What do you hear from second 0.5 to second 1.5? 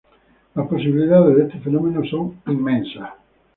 Las posibilidades de